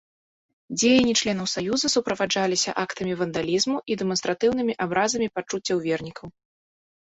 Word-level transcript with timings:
Дзеянні 0.77 1.11
членаў 1.19 1.47
саюза 1.55 1.91
суправаджаліся 1.95 2.75
актамі 2.85 3.13
вандалізму 3.21 3.77
і 3.91 4.01
дэманстратыўнымі 4.05 4.73
абразамі 4.89 5.27
пачуццяў 5.39 5.77
вернікаў. 5.87 6.27